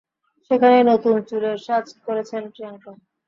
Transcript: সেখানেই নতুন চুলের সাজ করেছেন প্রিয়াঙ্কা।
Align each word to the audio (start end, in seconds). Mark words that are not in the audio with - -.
সেখানেই 0.51 0.83
নতুন 0.91 1.15
চুলের 1.29 1.57
সাজ 1.65 1.85
করেছেন 2.05 2.41
প্রিয়াঙ্কা। 2.53 2.91